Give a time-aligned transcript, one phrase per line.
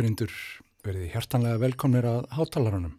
[0.00, 0.32] Áhörindur
[0.80, 2.94] verði hjertanlega velkomnir að hátalarunum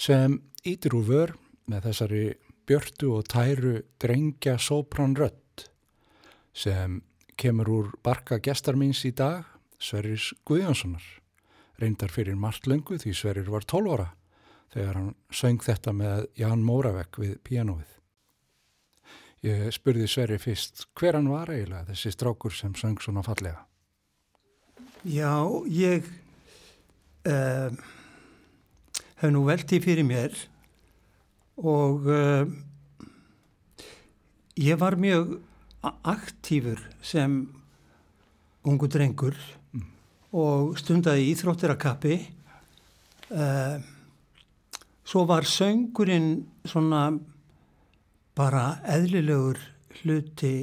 [0.00, 1.32] sem ítir úr vör
[1.68, 2.20] með þessari
[2.64, 5.66] björtu og tæru drengja sopran rött
[6.56, 7.02] sem
[7.36, 9.44] kemur úr barka gestar míns í dag,
[9.76, 11.04] Sverris Guðjónssonar.
[11.76, 14.10] Reyndar fyrir margt löngu því Sverrir var 12 ára
[14.72, 17.96] þegar hann söng þetta með Ján Móravekk við pianoið.
[19.44, 23.67] Ég spurði Sverri fyrst hver hann var eiginlega þessi strákur sem söng svona fallega.
[25.06, 26.02] Já, ég
[27.30, 27.70] uh,
[29.20, 30.34] hef nú veltið fyrir mér
[31.62, 32.50] og uh,
[34.58, 35.36] ég var mjög
[35.86, 37.38] aktífur sem
[38.66, 39.38] ungu drengur
[39.70, 39.86] mm.
[40.34, 42.18] og stundaði íþróttir að kappi.
[43.30, 43.78] Uh,
[45.06, 47.12] svo var söngurinn svona
[48.34, 49.62] bara eðlilegur
[50.02, 50.56] hluti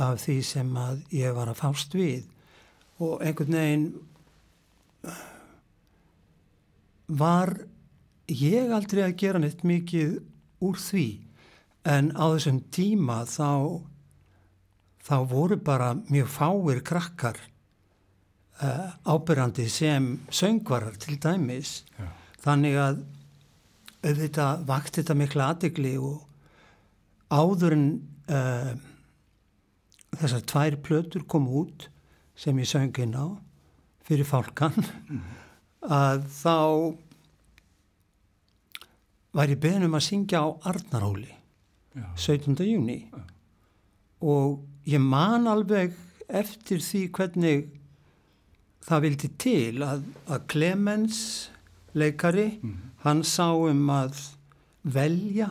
[0.00, 2.32] af því sem að ég var að fást við
[3.02, 3.86] og einhvern veginn
[7.08, 7.52] var
[8.30, 10.18] ég aldrei að gera neitt mikið
[10.64, 11.08] úr því
[11.84, 13.82] en á þessum tíma þá
[15.04, 17.36] þá voru bara mjög fáir krakkar
[18.62, 22.08] uh, ábyrrandi sem söngvarar til dæmis Já.
[22.46, 23.02] þannig að
[24.04, 26.24] auðvitað vakt þetta miklu aðegli og
[27.32, 27.86] áður en
[28.32, 28.72] uh,
[30.16, 31.90] þessar tvær plötur kom út
[32.36, 33.26] sem ég söng inn á
[34.04, 35.20] fyrir fálkan mm.
[35.88, 36.56] að þá
[39.34, 41.30] var ég beðnum að syngja á Arnarhóli
[41.94, 42.06] Já.
[42.18, 42.58] 17.
[42.66, 43.22] júni Já.
[44.26, 45.94] og ég man alveg
[46.28, 47.66] eftir því hvernig
[48.84, 51.20] það vildi til að, að Clemens
[51.94, 52.76] leikari, mm.
[53.04, 54.18] hann sá um að
[54.84, 55.48] velja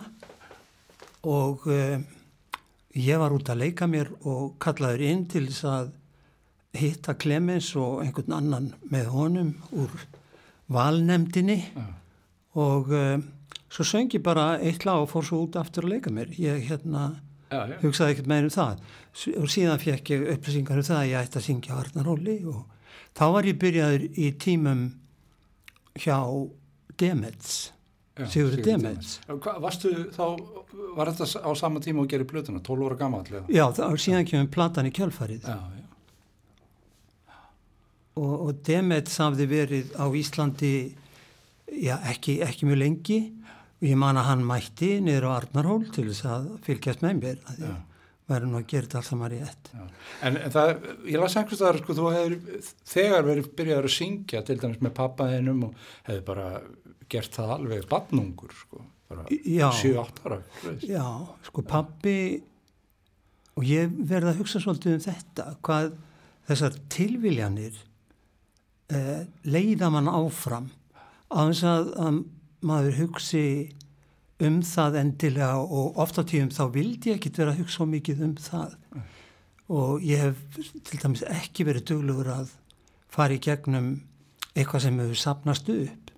[1.24, 1.97] og uh,
[3.00, 5.94] ég var út að leika mér og kallaður inn til þess að
[6.77, 9.91] hitta Clemens og einhvern annan með honum úr
[10.73, 11.85] valnemdini ja.
[12.59, 13.19] og uh,
[13.73, 16.33] svo söngi bara eitt lag og fór svo út aftur að leika mér.
[16.39, 17.05] Ég hérna
[17.51, 17.77] ja, ja.
[17.83, 18.81] hugsaði ekkert með um það.
[19.41, 22.65] Og síðan fekk ég upplýsingar um það að ég ætti að syngja Arnaróli og
[23.13, 24.83] þá var ég byrjaður í tímum
[26.01, 26.19] hjá
[26.97, 27.71] Demets
[28.29, 29.15] Sigur Demets.
[29.25, 30.25] Varstu þá,
[30.93, 33.23] var þetta á sama tíma og gerir blötuna, 12 óra gammal?
[33.49, 35.82] Já, þá síðan kemur platan í kjálfarið Já, já
[38.19, 40.74] og, og Demets hafði verið á Íslandi
[41.74, 43.21] já, ekki, ekki mjög lengi.
[43.81, 47.42] Og ég man að hann mætti niður á Arnarhól til þess að fylgjast með mér
[47.51, 47.81] að ég
[48.31, 49.71] væri nú að gera þetta alls saman rétt.
[50.24, 50.71] En, það,
[51.10, 52.38] ég las einhvers þar sko, þú hefur
[52.94, 56.48] þegar verið byrjaður að syngja til dæmis með pappaðinum og hefur bara
[57.12, 58.81] gert það alveg badnungur sko,
[59.12, 60.39] bara 7-8 ára
[60.88, 61.06] Já,
[61.50, 62.18] sko pappi
[63.59, 65.92] og ég verði að hugsa svolítið um þetta hvað
[66.50, 67.83] þessar tilviljanir
[68.98, 70.69] eh, leiða mann áfram
[71.34, 72.19] á þess að, að
[72.63, 73.45] maður hugsi
[74.44, 78.34] um það endilega og ofta tíum þá vildi ég ekkit vera að hugsa mikið um
[78.42, 79.06] það mm.
[79.78, 82.56] og ég hef til dæmis ekki verið duglugur að
[83.13, 83.94] fara í gegnum
[84.54, 86.13] eitthvað sem hefur sapnast upp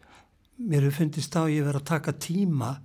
[0.58, 2.76] mér hefur fundist á ég verið að taka tíma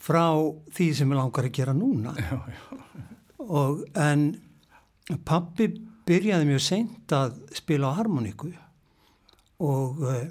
[0.00, 0.24] frá
[0.72, 2.62] því sem ég langar að gera núna já, já.
[3.50, 4.30] og en
[5.26, 5.68] pappi
[6.08, 8.52] byrjaði mjög seint að spila á harmoníku
[9.60, 10.26] og uh,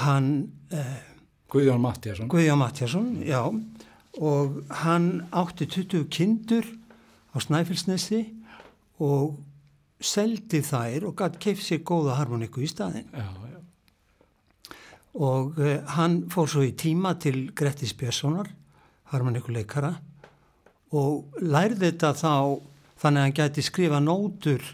[0.00, 0.32] hann
[0.72, 0.98] uh,
[1.50, 3.42] Guðjón Mattiasson Guðjón Mattiasson, já.
[4.20, 6.66] Og hann átti 20 kindur
[7.34, 8.24] á Snæfellsnesi
[9.02, 9.38] og
[10.00, 13.58] seldi þær og gæti keift sér góða harmoniku í staðin já, já.
[15.20, 18.50] og uh, hann fór svo í tíma til Grettis Björnssonar
[19.12, 19.92] harmonikuleikara
[20.96, 22.34] og lærði þetta þá
[23.00, 24.64] þannig að hann gæti skrifa nótur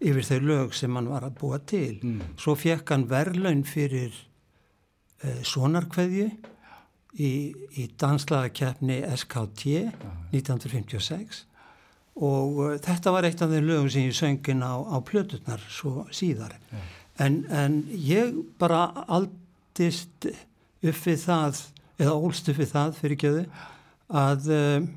[0.00, 1.96] yfir þau lög sem hann var að búa til.
[2.02, 2.34] Mm.
[2.40, 4.12] Svo fekk hann verlaun fyrir
[5.24, 6.26] uh, sonarkveðju
[7.16, 7.30] í,
[7.80, 9.92] í danslagakeppni SKT ja.
[10.34, 11.44] 1956
[12.16, 16.04] og uh, þetta var eitt af þeim lögum sem ég söngin á, á plöturnar svo
[16.14, 16.58] síðar.
[16.72, 16.84] Ja.
[17.24, 21.62] En, en ég bara aldist upp við það,
[21.96, 23.46] eða ólst upp við það fyrir göðu,
[24.12, 24.90] að uh,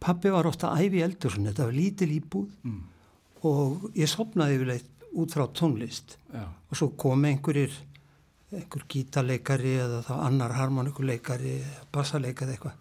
[0.00, 2.80] pappi var ofta æfi eldur, þetta var lítil íbúð mm
[3.46, 6.18] og ég sopnaði yfirleitt út frá tónlist.
[6.32, 6.44] Já.
[6.70, 7.72] og svo kom einhverjir
[8.54, 11.56] einhver gítarleikari eða þá annar harmonikuleikari
[11.94, 12.78] bassaleikari eitthvað.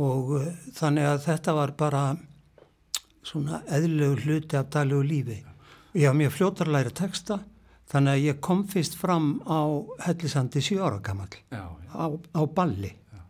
[0.00, 2.02] Og uh, þannig að þetta var bara
[3.26, 5.40] svona eðlilegu hluti af daglegu lífi.
[5.94, 7.40] Ég hafa mjög fljótar að læra texta
[7.90, 9.60] þannig að ég kom fyrst fram á
[10.06, 12.92] hellisandi sjóra gammal á, á balli.
[13.10, 13.22] Já.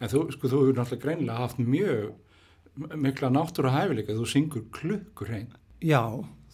[0.00, 5.34] En þú, sko, þú hefur náttúrulega greinlega haft mjög mikla náttúra hæfileika, þú syngur klukkur
[5.36, 5.50] einn
[5.80, 6.02] Já,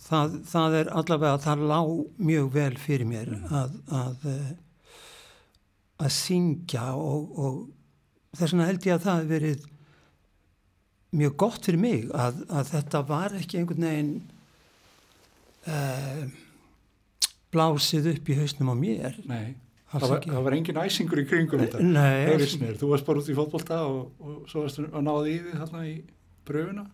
[0.07, 1.93] það, það er allavega, það lág
[2.29, 4.53] mjög vel fyrir mér að, að, eh,
[6.05, 9.67] að syngja og, og þess vegna held ég að það hef verið
[11.17, 14.17] mjög gott fyrir mig að, að þetta var ekki einhvern veginn
[15.71, 16.27] uh,
[17.55, 19.17] blásið upp í hausnum á mér.
[19.29, 19.55] Nei,
[19.93, 21.83] það var, það var engin æsingur í kringum þetta.
[21.83, 22.77] Nei.
[22.81, 25.85] Þú varst bara út í fótbolta og, og svo varst að náða í því þarna
[25.89, 25.97] í
[26.47, 26.87] pröfuna.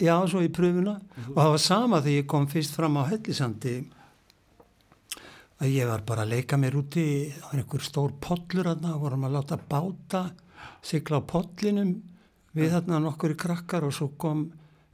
[0.00, 0.94] Já, svo í pröfuna
[1.28, 3.74] og það var sama þegar ég kom fyrst fram á Hellisandi
[5.60, 7.02] að ég var bara að leika mér úti,
[7.44, 10.22] var einhver stór pollur aðna, vorum að láta báta,
[10.80, 11.98] sigla á pollinum
[12.56, 14.46] við þarna nokkur í krakkar og svo kom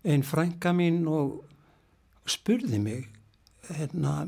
[0.03, 1.39] einn frænga mín og
[2.27, 3.07] spurði mig,
[3.71, 4.25] hérna,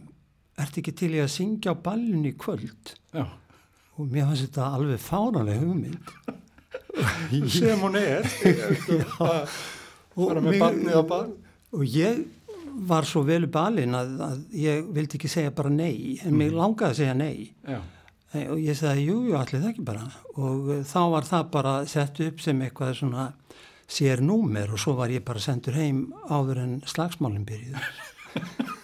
[0.58, 2.94] ert ekki til ég að syngja á ballinu í kvöld?
[3.10, 3.26] Já.
[3.98, 6.14] Og mér fannst þetta alveg fánaleg hugmynd.
[7.50, 8.30] Sem hún er.
[9.18, 9.42] Já
[10.18, 11.36] fara með barnið á barn
[11.74, 12.24] og ég
[12.88, 16.38] var svo velu balinn að, að ég vildi ekki segja bara nei en mm.
[16.38, 17.50] mér langaði að segja nei.
[17.66, 17.80] Já.
[18.44, 20.06] og ég sagði jú, jú, allir það ekki bara.
[20.36, 23.30] Og uh, þá var það bara sett upp sem eitthvað svona
[23.88, 27.78] sér númer og svo var ég bara sendur heim áður en slagsmálinn byrjuð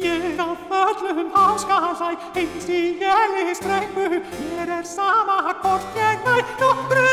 [0.00, 4.22] Ég á föllum háskalæk, eins í jæli strengu,
[4.54, 7.09] mér er sama hvort ég næ, nokkru landur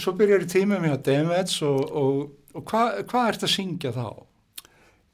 [0.00, 2.20] Svo byrjar í tímum hjá Demets og, og,
[2.56, 4.04] og hvað hva ert að syngja þá?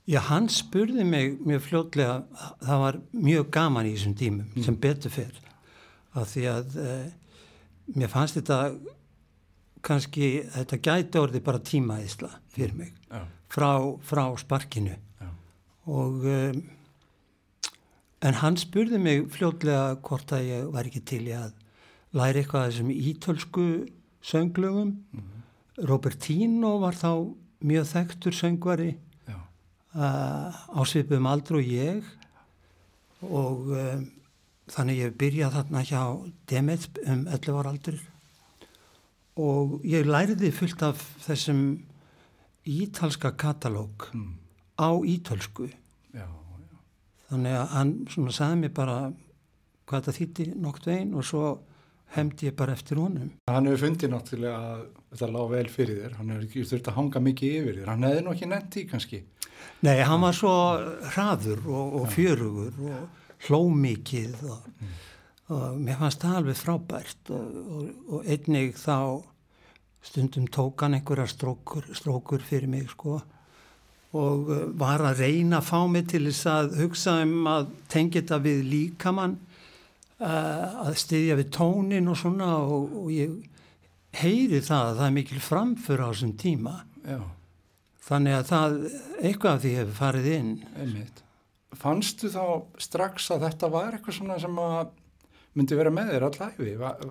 [0.06, 2.18] Já, hann spurði mig mjög fljótlega,
[2.62, 4.66] það var mjög gaman í þessum tímum mm.
[4.66, 5.40] sem betur fyrr,
[6.14, 7.08] af því að eh,
[7.96, 8.60] mér fannst þetta
[9.86, 12.94] kannski, þetta gæti orði bara tímaðisla fyrir mig.
[13.10, 15.28] Já frá, frá sparkinu Já.
[15.86, 16.62] og um,
[18.26, 21.54] en hann spurði mig fljótlega hvort að ég var ekki til í að
[22.16, 23.66] læra eitthvað þessum ítölsku
[24.26, 25.86] sönglögum mm -hmm.
[25.86, 28.96] Robertino var þá mjög þekktur söngvari
[29.96, 32.04] uh, ásvipum aldru og ég
[33.20, 34.04] og um,
[34.72, 36.02] þannig ég byrjaði þarna hjá
[36.50, 38.00] Demet um 11 ára aldur
[39.36, 41.62] og ég læriði fullt af þessum
[42.66, 44.32] ítalska katalóg mm.
[44.80, 45.68] á ítölsku
[46.12, 46.78] já, já.
[47.30, 48.98] þannig að hann svona sagði mér bara
[49.86, 51.44] hvað þetta þýtti nokt veginn og svo
[52.14, 53.32] hefndi ég bara eftir honum.
[53.50, 56.16] Hann hefur fundið náttúrulega að þetta lág vel fyrir þér.
[56.20, 57.90] Hann hefur ekki þurft að hanga mikið yfir þér.
[57.92, 59.22] Hann hefði nú ekki nefnt í kannski.
[59.86, 60.54] Nei, hann var svo
[61.12, 64.92] hraður og, og fjörugur og hlómikið og, mm.
[65.56, 68.98] og mér fannst það alveg frábært og, og einnig þá
[70.06, 73.20] stundum tók hann einhverja strókur, strókur fyrir mig sko.
[74.16, 78.22] Og uh, var að reyna að fá mig til þess að hugsa um að tengja
[78.22, 79.36] þetta við líkamann
[80.16, 83.34] að styðja við tónin og svona og, og ég
[84.16, 87.18] heyri það að það er mikil framför á þessum tíma Já.
[88.06, 88.76] þannig að það
[89.20, 91.22] eitthvað af því hefur farið inn Einmitt.
[91.76, 92.44] Fannstu þá
[92.80, 94.94] strax að þetta var eitthvað svona sem að
[95.56, 97.06] myndi vera með þér allæfi var,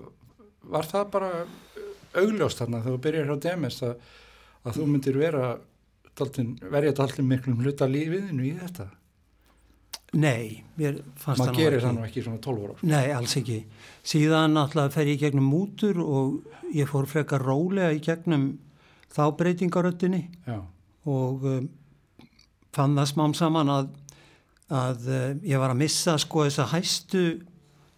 [0.66, 1.30] var það bara
[2.16, 3.96] augljóst þarna þegar þú byrjar á DMS að,
[4.66, 5.48] að þú myndir vera
[6.16, 8.90] daltin, verja daltin miklum hluta lífiðinu í þetta
[10.14, 11.56] Nei, mér fannst það nú ekki.
[11.56, 12.76] Maður gerir það nú ekki svona 12 ára.
[12.92, 13.56] Nei, alls ekki.
[14.06, 18.46] Síðan náttúrulega fer ég gegnum mútur og ég fór frekar rólega í gegnum
[19.16, 20.22] þá breytingaröttinni
[21.06, 21.66] og um,
[22.74, 23.90] fann það smám saman að,
[24.74, 27.26] að uh, ég var að missa sko þessa hæstu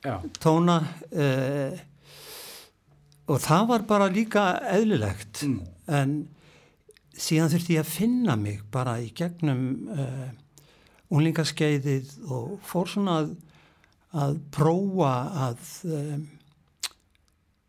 [0.05, 0.19] Já.
[0.43, 0.79] tóna
[1.11, 1.79] uh,
[3.29, 5.57] og það var bara líka eðlilegt mm.
[5.99, 6.19] en
[7.19, 10.29] síðan þurfti ég að finna mig bara í gegnum uh,
[11.15, 13.31] unlingaskeiðið og fór svona að,
[14.25, 15.13] að prófa
[15.49, 16.27] að um,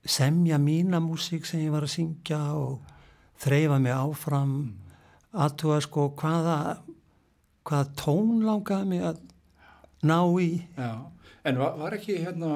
[0.10, 2.79] semja mína músík sem ég var að syngja og
[3.39, 4.93] þreyfa mig áfram mm.
[5.46, 6.60] aðtúa sko hvaða
[7.67, 9.24] hvaða tón langaði mig að
[10.10, 10.93] ná í Já,
[11.48, 12.53] en var, var ekki hérna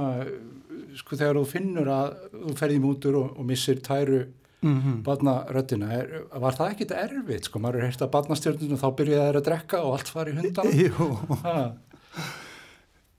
[0.98, 4.24] sko þegar þú finnur að þú ferði í mútur og, og missir tæru
[4.64, 5.02] mm -hmm.
[5.04, 5.88] badnaröttina,
[6.42, 9.84] var það ekkit erfitt sko, maður er hérst að badnastjörnum þá byrjaði það að drekka
[9.84, 11.10] og allt fari hundan Jú.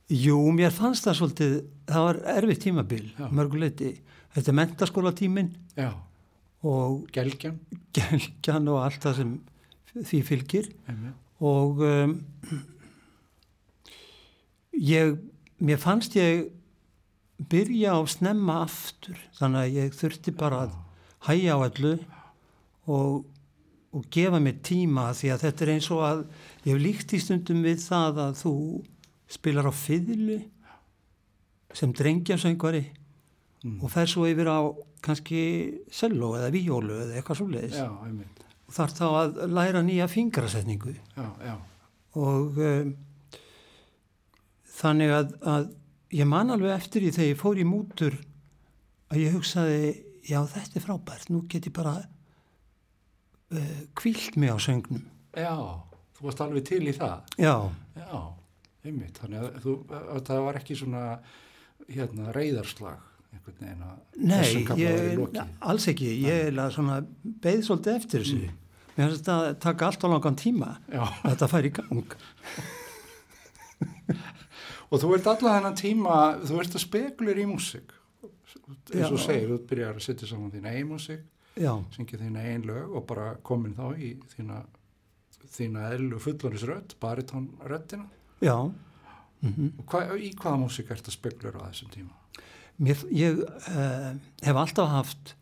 [0.08, 1.54] Jú, mér fannst það svolítið
[1.88, 3.94] það var erfitt tímabil, mörguleiti
[4.34, 5.90] þetta er mentaskóla tímin Já.
[6.62, 7.60] og gelgjan.
[7.94, 9.34] Gelgjan og allt það sem
[9.94, 10.70] því fylgir.
[10.90, 11.12] Emme.
[11.38, 12.14] og um,
[14.74, 15.18] ég
[15.58, 16.48] mér fannst ég
[17.38, 20.74] byrja á snemma aftur þannig að ég þurfti bara að
[21.28, 21.94] hæja á allu
[22.90, 23.24] og,
[23.94, 26.24] og gefa mér tíma því að þetta er eins og að
[26.64, 28.54] ég hef líkt í stundum við það að þú
[29.34, 30.40] spilar á fiðlu
[31.74, 32.84] sem drengja söngvari
[33.80, 34.60] og fer svo yfir á
[35.04, 35.40] kannski
[35.92, 40.94] selló eða víjólu eða eitthvað svo leiðis og þarf þá að læra nýja fingrasetningu.
[41.16, 41.54] Já, já.
[42.16, 42.94] og um,
[44.80, 45.66] þannig að, að
[46.16, 48.16] ég man alveg eftir því þegar ég fór í mútur
[49.12, 49.80] að ég hugsaði
[50.28, 55.04] já þetta er frábært, nú get ég bara uh, kvílt mig á söngnum.
[55.34, 55.54] Já,
[56.16, 57.34] þú varst alveg til í það.
[57.38, 57.56] já,
[57.94, 58.20] Já,
[58.84, 59.18] einmitt.
[59.22, 61.02] Þannig að, þú, að það var ekki svona
[61.88, 63.96] hérna, reyðarslag einhvern veginn að
[64.30, 65.22] nei ég,
[65.64, 66.10] alls ekki.
[66.24, 68.38] Ég er svona beið svolítið eftir þessu.
[68.38, 68.60] Mm.
[68.94, 72.14] mér finnst þetta að taka allt á langan tíma Já, að þetta fær í gang.
[74.94, 76.16] Og þú ert allan þennan tíma,
[76.46, 77.94] þú ert að spekulur í músík.
[78.94, 79.24] Eins og Já.
[79.26, 81.22] segir, þú byrjar að setja saman þína eigin músík,
[81.56, 84.62] já, syngja þína eigin lög og bara komin þá í þína,
[85.54, 88.06] þína ellu fullanisrödd, baritónröddina.
[88.40, 88.56] já
[89.44, 92.14] mm Og hva, í hvaða músík ert að spekulur á þessum tíma?
[92.78, 95.34] Mér, ég uh, hef alltaf haft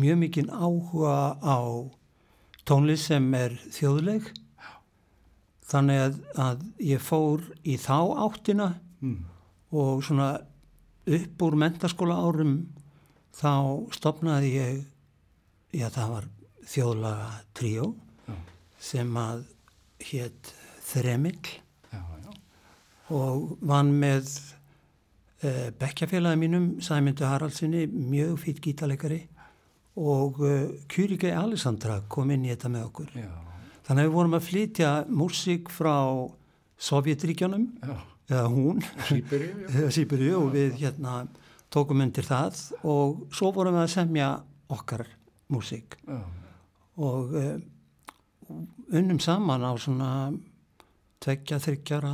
[0.00, 1.60] mjög mikinn áhuga á
[2.64, 4.30] tónlist sem er þjóðleg
[5.68, 8.70] þannig að, að ég fór í þá áttina
[9.02, 9.24] Mm.
[9.74, 10.26] og svona
[11.06, 12.56] upp úr mentaskóla árum
[13.34, 13.52] þá
[13.96, 14.80] stopnaði ég
[15.74, 16.28] já það var
[16.68, 17.88] þjóðlaga tríó
[18.28, 18.34] Já.
[18.78, 19.44] sem að
[20.12, 20.52] hétt
[20.92, 21.38] Þremill
[23.12, 24.28] og vann með
[25.44, 29.22] uh, bekkjafélagi mínum Sæmyndu Haraldsinni, mjög fýtt gítarleikari
[30.00, 33.10] og uh, Kjúrike Alessandra kom inn í þetta með okkur.
[33.16, 33.28] já,
[33.86, 35.96] Þannig að við vorum að flytja músík frá
[36.82, 37.96] Sovjetríkjónum, já,
[38.32, 38.82] eða hún,
[39.92, 41.22] Sýbyrju og við hérna
[41.72, 42.58] tókum undir það
[42.88, 44.30] og svo vorum við að semja
[44.72, 45.06] okkar
[45.52, 45.96] músík.
[47.00, 47.56] Og uh,
[48.92, 50.10] unnum saman á svona
[51.22, 52.12] tveggja, þryggjara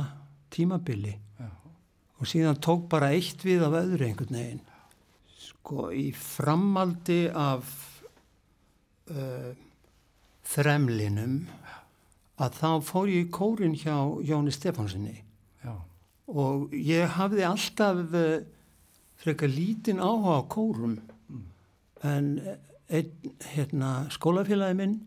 [0.53, 1.15] tímabili.
[1.39, 1.49] Já,
[2.19, 4.65] og síðan tók bara eitt við af öðru einhvern veginn.
[5.39, 7.67] Sko í framaldi af
[9.11, 9.51] uh,
[10.49, 11.41] þremlinum
[12.39, 15.17] að þá fór ég í kórin hjá Jóni Stefánsinni
[16.29, 18.39] og ég hafði alltaf uh,
[19.19, 20.97] frekar lítinn áhuga á kórum.
[22.05, 22.37] En
[22.89, 24.99] einn hérna, skólafélagi minn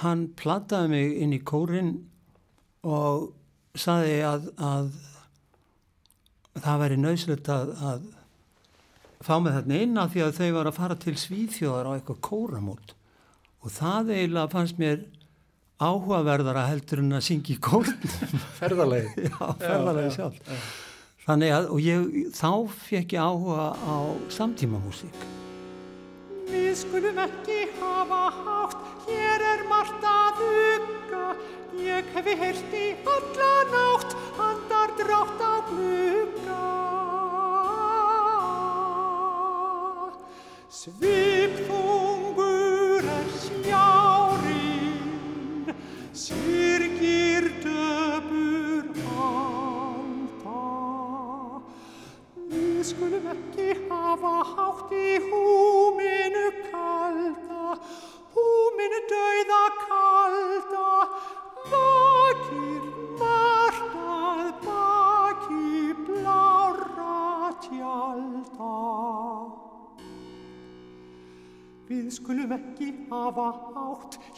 [0.00, 1.90] hann plattaði mig inn í kórin
[2.86, 3.32] og
[3.74, 4.92] saði að, að
[6.60, 8.06] það væri nöðslegt að, að
[9.26, 12.22] fá mig þarna inn af því að þau var að fara til Svíþjóðar á eitthvað
[12.24, 12.94] kóramót.
[13.60, 15.02] Og það eiginlega fannst mér
[15.80, 18.08] áhugaverðara heldur en að syngja í kórn
[18.60, 19.10] ferðalegi.
[19.30, 20.54] já, ferðarlega sjálf
[21.26, 22.06] þannig að, og ég,
[22.36, 22.50] þá
[22.86, 23.96] fekk ég áhuga á
[24.36, 25.28] samtímamúsík
[26.50, 31.28] Við skulum ekki hafa hátt, hér er margt að hugga.
[31.78, 36.58] Ég hefi heyrt í alla nátt, handar drátt á glugga.
[40.80, 41.19] Svipþungur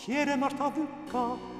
[0.03, 1.52] hátt, hér er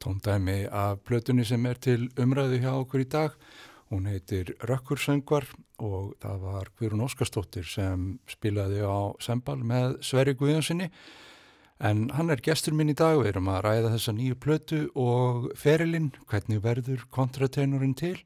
[0.00, 3.34] tóndæmi af plötunni sem er til umræðu hjá okkur í dag.
[3.90, 5.48] Hún heitir Rökkursöngvar
[5.82, 10.90] og það var Guðrún Óskarstóttir sem spilaði á sembal með Sverri Guðjónssoni.
[11.80, 15.48] En hann er gestur minn í dag, við erum að ræða þessa nýju plötu og
[15.56, 18.18] ferilinn, hvernig verður kontratenorinn til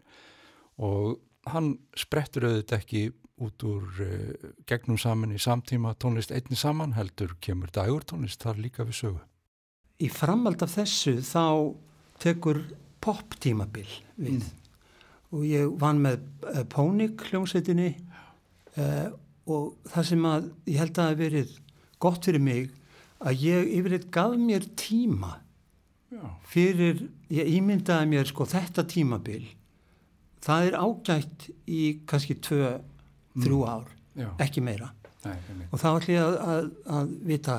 [0.83, 1.21] og
[1.53, 3.05] hann sprettur auðvitað ekki
[3.45, 8.61] út úr uh, gegnum saman í samtíma tónlist einni saman, heldur kemur dagur tónlist þar
[8.63, 9.23] líka við sögu.
[10.03, 11.45] Í framald af þessu þá
[12.23, 12.63] tekur
[13.05, 14.47] pop tímabil við.
[15.35, 17.93] Og ég vann með uh, Pónik hljómsveitinni
[18.79, 19.13] uh,
[19.51, 21.55] og það sem að ég held að það hafi verið
[22.05, 22.71] gott fyrir mig
[23.25, 25.39] að ég yfirleitt gaf mér tíma
[26.13, 26.25] Já.
[26.49, 29.47] fyrir, ég ímyndaði mér sko þetta tímabil.
[30.45, 32.75] Það er ágætt í kannski tvö,
[33.41, 34.93] þrjú ár Já, ekki meira.
[35.25, 35.39] Nei,
[35.73, 36.67] og þá ætlum ég að, að,
[36.99, 37.55] að vita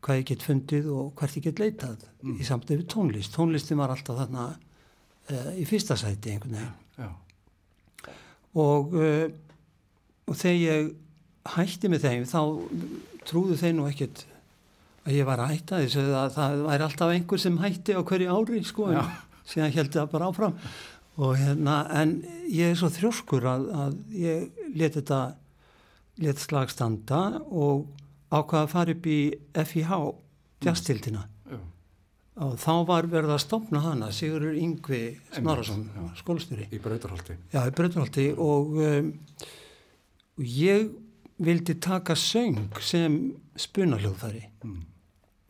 [0.00, 3.34] hvað ég get fundið og hvert ég get leitað í samtöfu tónlist.
[3.36, 6.76] Tónlistin var alltaf þarna uh, í fyrsta sæti einhvern veginn.
[7.00, 7.10] Já,
[8.60, 9.28] og, uh,
[10.26, 10.90] og þegar ég
[11.54, 12.40] hætti með þeim þá
[13.28, 14.24] trúðu þeir nú ekkert
[15.06, 18.32] að ég var að hætta þessu að það væri alltaf einhver sem hætti á hverju
[18.36, 19.12] ári sko en
[19.48, 20.56] síðan held það bara áfram.
[21.20, 25.20] Og hérna en ég er svo þrjóskur að, að ég let þetta
[26.20, 27.88] let slag standa og
[28.30, 29.18] ákvaða að fara upp í
[29.66, 29.92] FIH
[30.64, 31.58] jazztildina já,
[32.44, 35.00] og þá var verið að stopna hana Sigurður Yngvi
[35.34, 36.02] Snorarsson já.
[36.22, 37.36] skólstjóri í brautarhaldi.
[37.52, 39.10] Já, í Bröndurhaldi og um,
[40.40, 40.90] ég
[41.40, 43.20] vildi taka söng sem
[43.56, 44.82] spunaljóðfæri Mm.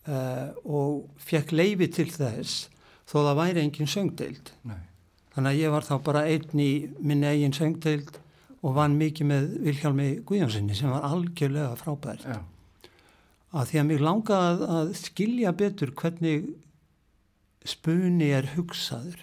[0.07, 2.69] uh, og fekk leifi til þess
[3.11, 4.53] þó það væri engin söngdeild.
[4.65, 4.77] Nei,
[5.35, 8.17] Þannig að ég var þá bara einn í minni eigin söngdeild
[8.63, 12.23] og vann mikið með Vilhjálmi Guðjónssoni sem var algjörlega frábært.
[12.27, 12.39] já,
[13.51, 16.51] Að því að mig langaði að, að skilja betur hvernig
[17.67, 19.19] spuni er hugsaður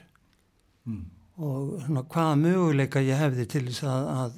[0.88, 1.06] mm.
[1.40, 4.36] og svona, hvaða möguleika ég hefði til þess að, að,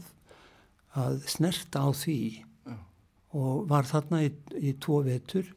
[1.03, 2.77] að snerta á því Já.
[3.41, 5.49] og var þarna í, í tvo vetur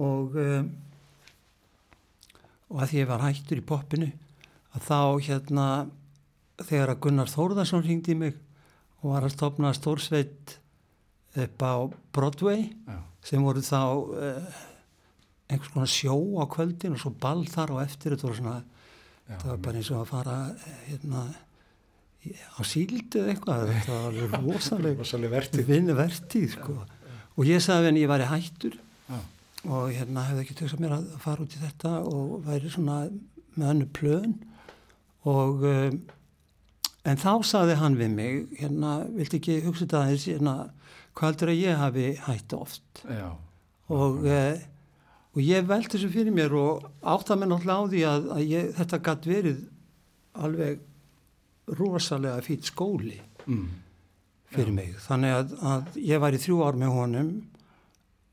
[0.00, 0.70] og um,
[2.70, 4.08] og að því ég var hættur í poppinu
[4.76, 5.66] að þá hérna
[6.60, 8.36] þegar að Gunnar Þórðarsson ringdi mig
[9.00, 10.58] og var að stopna stórsveit
[11.36, 11.74] upp á
[12.14, 14.58] Broadway já, sem voru þá uh,
[15.50, 18.14] einhvers konar sjó á kvöldin og svo ball þar og eftir.
[18.14, 21.24] Þetta voru svona já, það var bara eins og að fara eh, hérna
[22.30, 23.66] á síldu eitthvað.
[23.72, 25.66] Þetta var alveg rosaleg rosaleg vertið.
[25.70, 26.78] vinnu vertíð sko.
[27.36, 28.78] og ég sagði henni ég væri hættur
[29.10, 29.18] Já,
[29.70, 33.02] og hérna hefði ekki tökst mér að fara út í þetta og væri svona
[33.56, 34.34] með önnu plön.
[35.28, 35.96] Og um,
[37.04, 40.54] en þá sagði hann við mig hérna, viltu ekki hugsa þetta aðeins hérna,
[41.20, 43.02] hvað heldur að ég hafi hætt oft?
[43.04, 43.28] Já,
[43.92, 44.62] og, uh,
[45.36, 48.72] og ég veldi þessu fyrir mér og átta mér náttúrulega á því að, að ég,
[48.78, 49.60] þetta gætt verið
[50.40, 50.80] alveg
[51.76, 53.68] rosalega fýtt skóli mm.
[54.54, 54.96] fyrir mig.
[55.04, 57.30] Þannig að, að ég var í þrjú ár með honum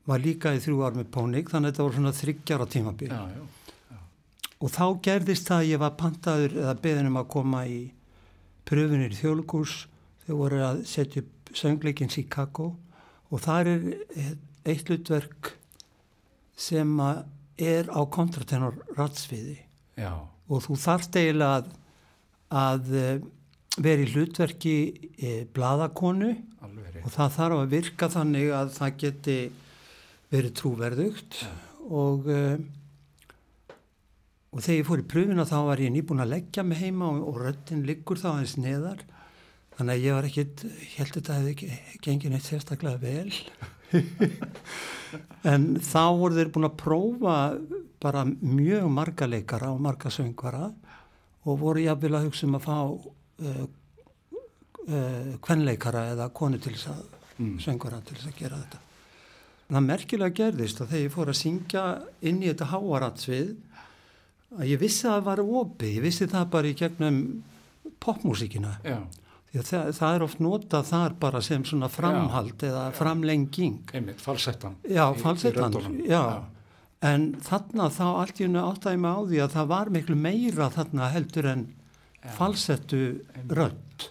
[0.08, 3.12] var líka í þrjú ár með Pónik þannig að þetta voru svona þryggjara tímabil.
[3.12, 3.98] Já, já,
[4.58, 7.80] og þá gerðist það að ég var pantaður eða beðin um að koma í
[8.68, 9.74] pröfunir í þjóðlugús
[10.24, 12.72] þau voru að setja upp söngleikinn Chicago
[13.28, 13.88] og þar er
[14.68, 15.54] eitt hlutverk
[16.58, 16.90] sem
[17.58, 19.58] er á kontratenor ratsviði.
[19.98, 20.12] Já,
[20.48, 21.72] og þú þarft eiginlega að,
[22.58, 23.26] að eh,
[23.78, 24.76] vera í hlutverki
[25.18, 26.32] e, bladakonu
[26.64, 27.04] alveg rétt.
[27.04, 29.38] og það þarf að virka þannig að það geti
[30.32, 31.38] verið trúverðugt
[31.88, 32.56] og uh,
[34.48, 37.20] og þegar ég fór í pröfuna þá var ég nýbúin að leggja mig heima og,
[37.30, 39.04] og röddinn liggur þá aðeins neðar
[39.78, 41.54] þannig að ég var ekkit ég held að þetta hefði
[42.06, 43.32] gengið neitt sérstaklega vel
[45.52, 47.36] en þá voru þeir búin að prófa
[48.02, 50.68] bara mjög marga leikara og marga söngvara
[51.48, 53.62] og voru jafnvel að hugsa um að fá uh,
[54.88, 57.06] uh, kvenleikara eða konu til þess að
[57.38, 57.54] Mm.
[57.62, 58.78] söngvara til þess að gera þetta.
[59.68, 61.82] Það merkilega gerðist og þegar ég fór að syngja
[62.26, 63.52] inn í þetta háaratsvið
[64.58, 67.20] að ég vissi að það var opið, ég vissi það bara í gegnum
[68.02, 68.72] popmúsíkina.
[68.82, 68.96] Já,
[69.48, 73.78] Það, það er oft notað þar bara sem svona framhald já, eða framlenging.
[73.96, 74.76] Einmitt, falsettan.
[74.84, 76.20] Já, falsettan, já.
[76.20, 76.58] já.
[77.08, 80.68] En þarna þá allt í hennu áttæði mig á því að það var miklu meira
[80.74, 82.30] þarna heldur en já.
[82.36, 83.02] falsettu
[83.48, 84.08] rödd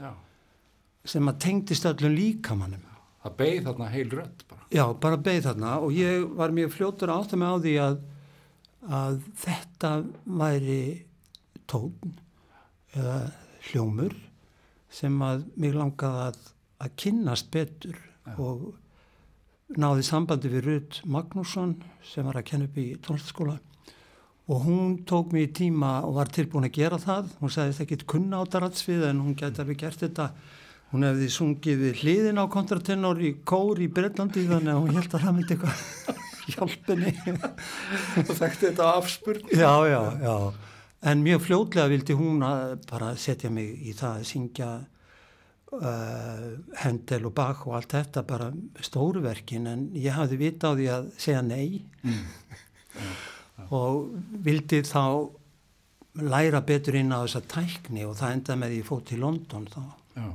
[1.08, 2.86] sem að tengdist öllum líkamannum.
[3.24, 4.62] Það beigð þarna heil rödd bara.
[4.74, 8.00] Já, bara beigð þarna og ég var mjög fljótur áttæði mig á því að,
[9.02, 9.92] að þetta
[10.42, 10.82] væri
[11.70, 12.16] tón
[12.96, 13.20] eða
[13.68, 14.16] hljómur
[14.90, 16.42] sem að mig langaði að,
[16.84, 18.36] að kynnast betur ja.
[18.38, 18.76] og
[19.76, 21.76] náði sambandi við Rud Magnússon
[22.08, 23.58] sem var að kenna upp í tónlistaskóla
[24.48, 27.34] og hún tók mér í tíma og var tilbúin að gera það.
[27.42, 30.30] Hún sagði þetta ekki kunna á daratsvið en hún geti alveg gert þetta.
[30.94, 35.26] Hún hefði sungið hliðin á kontratenor í kór í Breitlandi þannig að hún held að
[35.26, 35.84] það myndi eitthvað
[36.54, 37.14] hjálpini
[38.24, 39.52] og þekkti þetta afspurn.
[39.52, 40.36] Já já já
[41.08, 42.44] en mjög fljótlega vildi hún
[42.90, 44.70] bara setja mig í það að syngja
[45.78, 46.48] uh,
[46.84, 48.52] Hendel og Bach og allt þetta bara
[48.84, 51.82] stóruverkin en ég hafði vita á því að segja nei.
[52.04, 52.26] Mm.
[53.78, 54.10] og
[54.46, 55.04] vildi þá
[56.18, 59.82] læra betur inn á þessa tækni og það enda með því fótt til London þá.
[60.18, 60.30] Já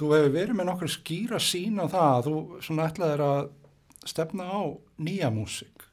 [0.00, 2.36] þú hefur verið með nokkur skýra sín á það að þú
[2.66, 3.40] svona ætlaðir að
[4.08, 4.60] stefna á
[5.04, 5.86] nýja músik.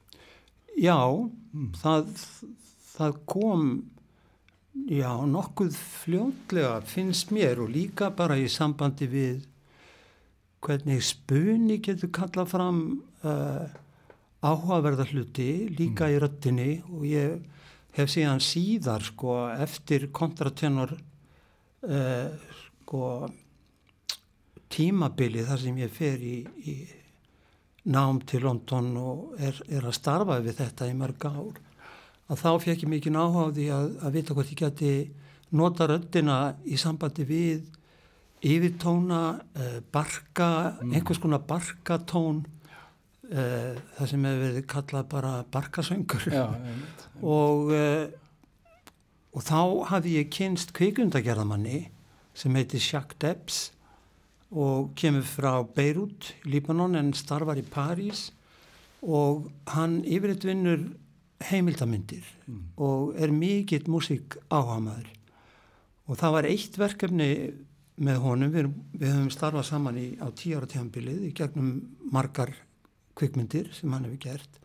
[0.78, 1.72] Já, mm.
[1.82, 2.12] það,
[2.94, 3.68] það kom
[4.86, 9.46] já, nokkuð fljóðlega finnst mér og líka bara í sambandi við
[10.64, 12.82] hvernig spunni getur kallað fram
[13.26, 13.66] uh,
[14.46, 16.14] áhugaverða hluti líka mm.
[16.14, 17.38] í röttinni og ég
[17.98, 22.30] hef síðan síðar sko eftir kontratenor uh,
[22.86, 23.04] sko
[24.74, 26.76] tímabili þar sem ég fer í, í
[27.88, 31.64] nám til London og er, er að starfa við þetta í mörg ár
[32.28, 33.18] að þá fekk ég mikið
[33.56, 34.92] því að, að vita hvort ég geti
[35.56, 37.66] nota röddina í sambandi við
[38.46, 40.94] yfirtóna, uh, barka, mm.
[40.94, 42.44] einhvers konar barkatón
[43.32, 46.28] uh, það sem hefur verið kallað bara barkasöngur.
[46.30, 46.46] Já,
[47.38, 48.06] og, uh,
[49.34, 49.62] og þá
[49.94, 51.88] hafði ég kynst kvikundagerðamanni
[52.38, 53.64] sem heiti Jacques Debs
[54.52, 58.30] og kemur frá Beirut, Líbanon en starfar í París
[59.04, 60.86] og hann yfirleitt vinnur
[61.48, 62.62] heimildamindir mm.
[62.82, 65.10] og er mikill músík áhamaður
[66.08, 67.32] og það var eitt verkefni
[67.98, 71.72] með honum, við, við höfum starfað saman í, á tíu ára tíðanbilið í gegnum
[72.14, 72.54] margar
[73.18, 74.60] kvikmyndir sem hann hefur gert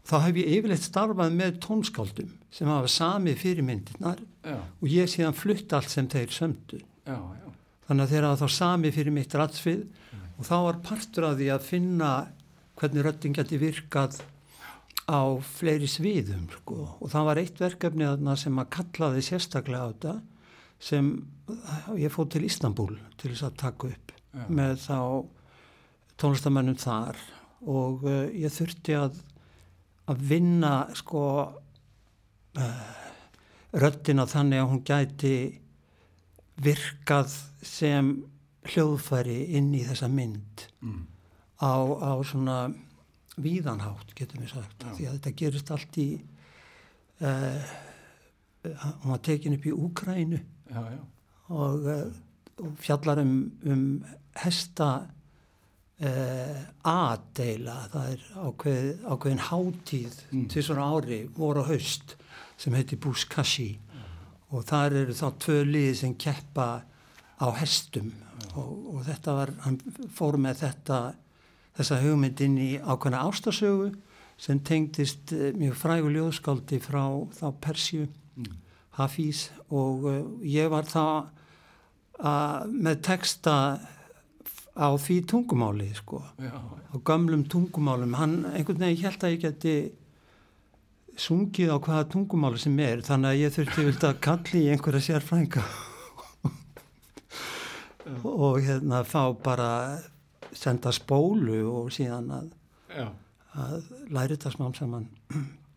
[0.00, 4.58] og þá hef ég yfirleitt starfað með tónskáldum sem hafa sami fyrir myndirnar já.
[4.58, 7.49] og ég síðan flutt allt sem þeir sömdu já, já.
[7.90, 9.80] Þannig að þeir hafa þá sami fyrir mitt ratsfið
[10.38, 12.10] og þá var partur af því að finna
[12.78, 14.20] hvernig rötting geti virkað
[15.10, 16.76] á fleiri sviðum sko.
[17.02, 20.14] og það var eitt verkefni sem að kallaði sérstaklega á þetta
[20.80, 21.10] sem
[21.98, 24.44] ég fóð til Ístanbúl til þess að taka upp Já.
[24.46, 24.98] með þá
[26.22, 27.18] tónlistamennum þar
[27.66, 29.18] og uh, ég þurfti að
[30.10, 31.24] að vinna sko
[32.54, 32.86] uh,
[33.82, 35.34] röttina þannig að hún gæti
[36.60, 37.32] virkað
[37.64, 38.10] sem
[38.70, 41.06] hljóðfæri inn í þessa mynd Mm.
[41.60, 42.58] á, á svona
[43.40, 44.92] víðanhátt getum við sagt Já.
[44.96, 46.08] því að þetta gerist allt í
[47.20, 47.62] uh,
[49.02, 50.40] hún var tekin upp í Úkrænu
[51.50, 52.10] og, uh,
[52.60, 53.84] og fjallar um, um
[54.40, 54.88] hesta
[56.00, 60.48] uh, aðdeila það er ákveð, ákveðin hátíð Mm.
[60.48, 62.16] til svona ári, voru haust
[62.60, 63.78] sem heiti Búskashi
[64.50, 66.68] og þar eru þá tvö liði sem keppa
[67.40, 68.12] á hestum.
[68.54, 69.80] Og, og þetta var, hann
[70.16, 71.00] fór með þetta
[71.78, 73.92] þessa hugmynd inn í ákveðna ástasögu
[74.40, 77.04] sem tengdist eh, mjög frægu ljóðskáldi frá
[77.36, 78.08] þá Persju
[78.40, 78.58] Mm.
[78.98, 79.50] Hafís.
[79.70, 81.04] Og uh, ég var þá
[82.20, 83.54] uh, með texta
[84.70, 88.16] á því tungumáli sko, já, á gömlum tungumálum.
[88.16, 89.74] Hann einhvern veginn held að ég geti
[91.20, 95.06] sungið á hvaða tungumáli sem er þannig að ég þurfti vilt að kalli í einhverja
[95.10, 95.64] sérfrænga
[98.24, 99.70] og hérna fá bara
[100.56, 102.52] senda spólu og síðan að,
[103.54, 105.08] að læri þetta smám saman.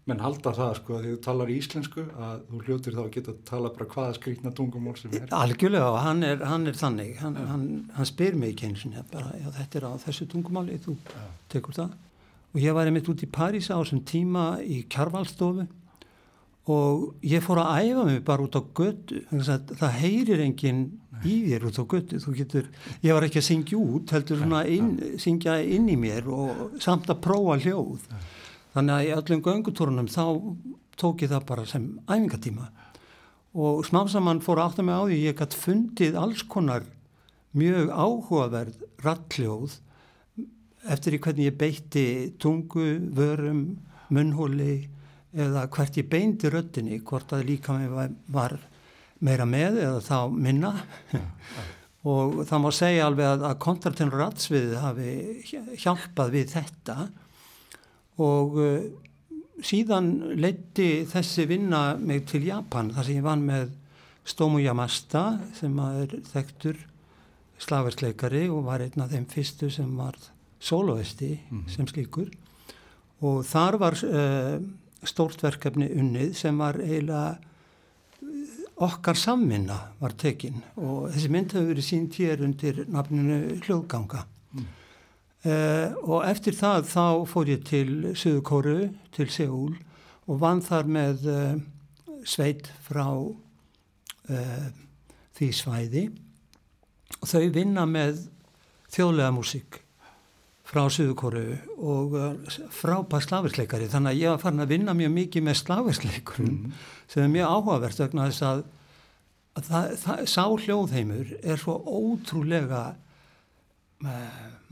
[0.09, 3.31] Menn halda það sko að því þú talar íslensku að þú hljótir þá að geta
[3.31, 5.29] að tala bara hvaða skrýtna tungumál sem er.
[5.37, 8.97] Algjörlega hann er, hann er þannig, hann, hann, hann spyr mig ekki eins og
[9.59, 11.23] þetta er á þessu tungumáli, þú Já.
[11.53, 11.95] tekur það.
[12.53, 15.65] Og ég var einmitt út í París á þessum tíma í Kjarvalstofu
[16.63, 20.83] og ég fór að æfa mig bara út á að það heyrir enginn
[21.27, 21.83] í þér út á
[22.37, 22.69] getur,
[23.03, 27.11] ég var ekki að syngja út, heldur svona inn, syngja inn í mér og samt
[27.11, 28.07] að prófa hljóð.
[28.73, 30.25] Þannig að í öllum göngutúrunum þá
[30.99, 32.69] tók ég það bara sem æfingatíma.
[33.53, 36.87] Og smámsamann fór að átta mig á því ég gætt fundið alls konar
[37.53, 39.77] mjög áhugaverð rattljóð
[40.91, 42.05] eftir í hvernig ég beitti
[42.41, 43.63] tungu, vörum,
[44.13, 44.83] munnhóli
[45.33, 47.89] eða hvert ég beinti röttinni, hvort að líka mig
[48.33, 48.57] var,
[49.23, 50.73] meira með eða þá minna.
[52.03, 55.11] Og það má segja alveg að, að kontratenur rattsviðið hafi
[55.79, 56.95] hjálpað við þetta.
[58.23, 58.81] Og uh,
[59.63, 63.71] síðan leiti þessi vinna mig til Japan þar sem ég vann með
[64.27, 65.23] Stomu Yamasta
[65.55, 66.77] sem er þekktur
[67.63, 70.19] slagverksleikari og var einn af þeim fyrstu sem var
[70.63, 71.35] soloisti
[71.71, 72.31] sem slíkur.
[73.23, 74.59] Og þar var uh,
[75.07, 77.37] stórt verkefni unnið sem var eiginlega
[78.83, 80.63] okkar samvinna var tekin.
[80.79, 84.25] Og þessi mynd hefur verið sínt hér undir nafninu hljóðganga.
[85.43, 88.77] Uh, og eftir það þá fór ég til Suðukóru,
[89.11, 89.73] til Seúl
[90.23, 91.55] og vann þar með uh,
[92.23, 93.07] sveit frá
[94.23, 96.05] því svæði.
[97.19, 98.21] Og þau vinna með
[98.87, 99.82] þjóðlega músík
[100.73, 101.43] frá Suðukóru
[101.77, 102.15] og
[102.73, 106.79] frábæð slaversleikari þannig að ég var farin að vinna mjög mikið með slaversleikurum mm.
[107.13, 108.63] sem er mjög áhugavert vegna þess að,
[109.53, 112.83] að það, það, sá hljóðheimur er svo ótrúlega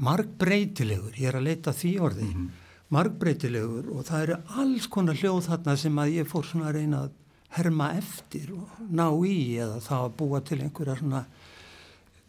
[0.02, 2.50] margbreytilegur, ég er að leita því orði, mm
[2.92, 7.04] margbreytilegur og það eru alls konar hljóð þarna sem að ég fór svona að reyna
[7.06, 7.14] að
[7.56, 11.22] herma eftir og ná í eða þá að búa til einhverja svona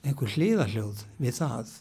[0.02, 1.72] einhver hliðarhljóð við það.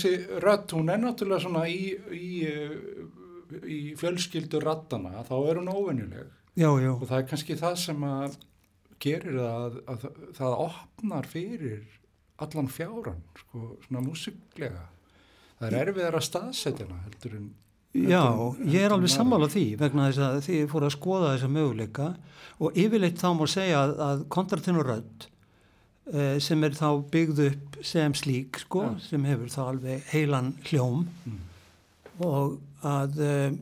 [0.00, 2.28] Þessi rött, hún er náttúrulega svona í, í,
[3.68, 6.30] í fjölskyldu rattana, þá er hún óvenjuleg.
[6.56, 6.92] Já, já.
[6.94, 8.38] Og það er kannski það sem að
[9.00, 10.06] gerir það að, að
[10.38, 11.82] það opnar fyrir
[12.40, 14.86] allan fjáran, sko, svona músiklega.
[15.60, 17.50] Það er erfiðar að staðsetjana, heldur en...
[17.90, 18.22] Já,
[18.70, 22.06] ég er alveg sammála því vegna þess að því ég fór að skoða þessa möguleika
[22.62, 25.26] og yfirleitt þá má segja að, að kontratenurödd
[26.14, 29.00] eh, sem er þá byggð upp sem slík, sko, Já.
[29.08, 31.38] sem hefur þá alveg heilan hljóm Mm.
[32.20, 33.52] og að eh,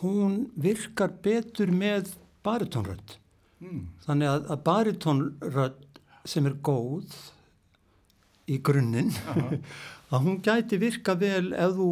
[0.00, 2.14] hún virkar betur með
[2.44, 3.16] baritónrödd.
[3.60, 3.82] Mm.
[4.06, 7.16] Þannig að, að baritónrödd sem er góð
[8.50, 9.12] í grunninn,
[10.10, 11.88] að hún gæti virka vel ef þú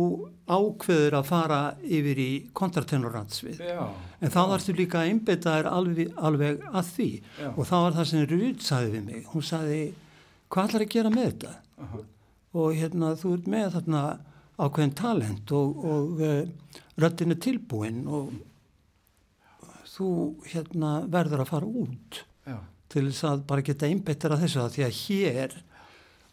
[0.50, 3.60] ákveður að fara yfir í kontratenorrandsvið.
[3.68, 3.84] Já.
[4.24, 7.48] En þá þarfstu líka að einbeita þér alveg, alveg að því Já.
[7.52, 9.28] og það var það sem Rúd sagði við mig.
[9.34, 9.82] Hún sagði,
[10.48, 11.54] hvað ætlar að gera með þetta?
[11.84, 12.02] Aha.
[12.58, 14.02] Og hérna, þú ert með þarna
[14.58, 18.32] ákveðin talent og, og uh, röddin er tilbúin og
[19.98, 20.10] þú
[20.46, 22.58] hérna, verður að fara út Já.
[22.90, 25.56] til þess að bara geta einbeittir að þessu að því að hér,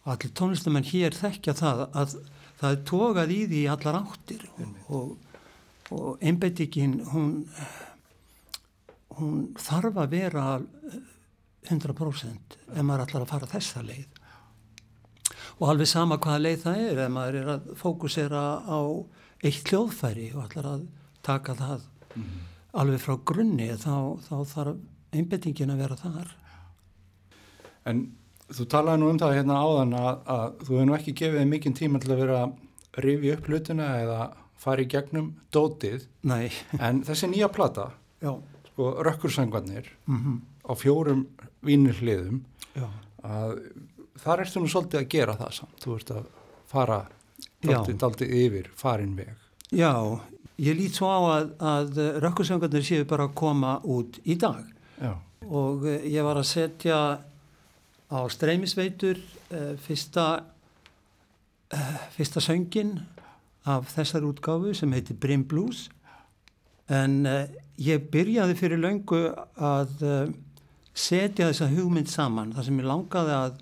[0.06, 2.16] allir tónlistamenn hér þekkja það að
[2.60, 5.34] það er tókað í því allar áttir og, og,
[5.92, 7.32] og einbeitingin hún,
[9.18, 11.02] hún þarf að vera eh,
[11.70, 14.06] 100% ef maður ætlar að fara þessa leið.
[15.60, 18.80] Og alveg sama hvaða leið það er ef maður er að fókusera á
[19.46, 20.86] eitt hljóðfæri og ætlar að
[21.26, 21.86] taka það
[22.16, 22.24] Mm.
[22.72, 24.76] alveg frá grunni þá, þá þarf
[25.12, 26.30] einbettingin að vera þar.
[27.84, 28.00] En
[28.48, 31.76] þú talaði nú um það hérna áðan að, að þú hefur nú ekki gefið mikinn
[31.76, 34.20] tíma til að vera að rifja upp hlutina eða
[34.56, 36.48] fara í gegnum dótið, Nei,
[36.80, 37.90] en þessi nýja plata,
[38.22, 41.26] sko, rökkursangvarnir mm á fjórum
[41.66, 42.40] vínir hliðum,
[42.76, 42.86] já,
[43.22, 43.56] að
[44.22, 46.26] þar ertu nú svolítið að gera það samt, þú ert að
[46.70, 46.98] fara
[47.66, 47.70] Já.
[47.72, 49.32] daldið, daldið yfir farin veg.
[49.74, 49.92] já,
[50.62, 54.64] ég lít svo á að, að rökkursöngarnir séu bara að koma út í dag.
[55.00, 55.14] Já,
[55.46, 56.98] og eh, ég var að setja
[58.06, 60.26] á streymisveitur uh, fyrsta,
[61.74, 63.00] uh, fyrsta söngin
[63.66, 65.88] af þessar útgáfu sem heitir Brim Blues.
[66.86, 67.26] En
[67.82, 69.24] ég byrjaði fyrir löngu
[69.58, 70.04] að
[70.96, 73.58] setja þessa hugmynd saman þar sem ég langaði að,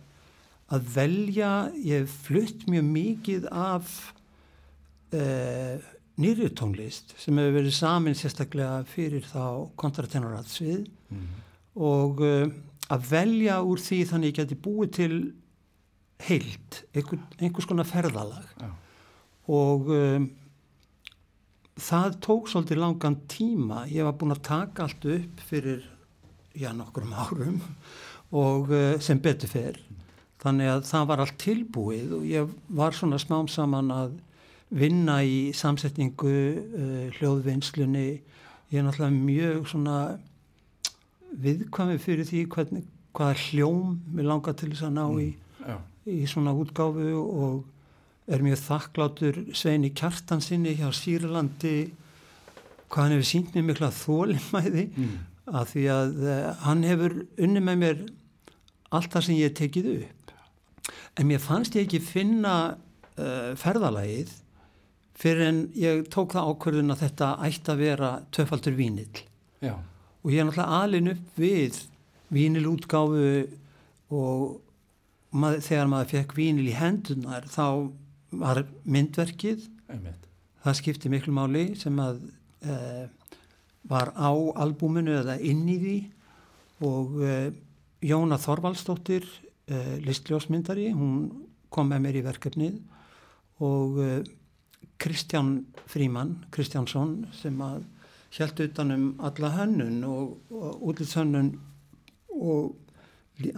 [0.75, 3.95] að velja, ég flutt mjög mikið af
[5.15, 5.89] uh,
[6.23, 11.27] nýri tónlist sem hefur verið samin sérstaklega fyrir þá kontratenoratsvið mm.
[11.83, 12.47] og uh,
[12.95, 15.17] að velja úr því þannig ég geti búið til
[16.25, 18.69] heilt, einhver, einhvers konar ferðalag Já.
[19.51, 20.29] og um,
[21.75, 25.83] það tók svolítið langan tíma ég var búin að taka allt upp fyrir
[26.55, 27.59] já nokkrum árum
[28.35, 29.81] og uh, sem betur fer.
[30.43, 34.17] Þannig að það var allt tilbúið og ég var svona smám saman að
[34.75, 38.09] vinna í samsetningu uh, hljóðvinnslunni.
[38.73, 39.99] Ég er náttúrulega mjög svona
[41.45, 45.29] viðkvæmi fyrir því hvernig, hvaða hljóm við langar til þess að ná í,
[45.65, 45.77] Já,
[46.11, 47.63] í svona útgáfu og
[48.31, 51.77] er mjög þakklátur Sveini Kjartansinni hjá Sýrlandi
[52.89, 55.15] hvað hann hefur sínt mér mikla þólimæði mm.
[55.51, 58.05] Að því að uh, hann hefur unni með mér
[58.95, 60.33] allt það sem ég tekið upp.
[61.19, 64.33] En mér fannst ég ekki finna uh, ferðalagið
[65.19, 69.25] fyrir en ég tók það ákvörðun að þetta ætti að vera töfaldur vínill.
[69.63, 69.77] Já,
[70.25, 71.79] og ég er náttúrulega alin upp við
[72.35, 73.27] vínilútgáfu
[74.15, 74.57] og
[75.35, 77.67] mað, þegar maður fekk vínil í hendunar þá
[78.35, 79.69] var myndverkið.
[79.93, 80.23] Einmitt.
[80.65, 82.23] það skipti miklu máli sem að
[82.65, 82.77] e,
[83.89, 84.31] var á
[84.65, 85.97] albúminu eða inn í því.
[86.85, 87.35] Og e,
[88.05, 91.29] Jóna Þorvaldsdóttir e, listljósmyndari, hún
[91.73, 92.79] kom með mér í verkefnið.
[93.65, 94.11] Og e,
[95.01, 95.59] Kristján
[95.91, 97.83] Fríman Kristjánsson sem að
[98.35, 101.53] held utanum alla hönnun og, og útlýtshönnun
[102.35, 102.75] og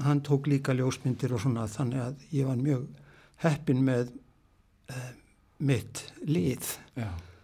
[0.04, 2.84] hann tók líka ljósmyndir og svona þannig að ég var mjög
[3.44, 4.12] heppin með
[4.92, 5.08] uh,
[5.58, 6.76] mitt lið.
[6.96, 7.35] Já, Uh,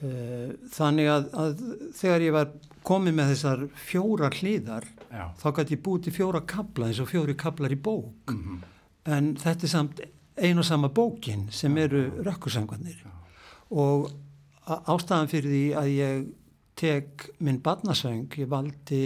[0.00, 1.62] þannig að, að
[1.98, 2.52] þegar ég var
[2.88, 5.24] komið með þessar fjóra hliðar já.
[5.36, 8.60] þá gæti ég búið til fjóra kabla eins og fjóri kablar í bók Mm
[9.08, 10.02] en þetta er samt
[10.40, 13.02] ein og sama bókin sem eru rökkursangvarnir
[13.70, 14.10] og
[14.66, 16.28] ástæðan fyrir því að ég
[16.80, 19.02] tek minn barnasöng, ég valdi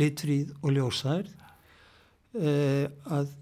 [0.00, 3.34] litfríð og ljósær uh, að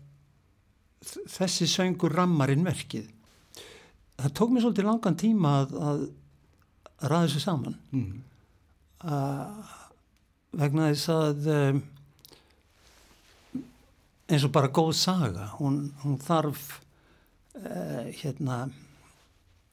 [1.29, 3.07] þessi söngur rammarinn verkið.
[4.19, 6.01] Það tók mér svolítið langan tíma að, að
[7.03, 7.79] ræða þessu saman.
[7.93, 8.23] Mm.
[9.05, 9.77] uh,
[10.59, 11.81] vegna þess að um,
[14.29, 16.79] eins og bara góð saga, hún, hún þarf
[17.61, 18.67] uh, hérna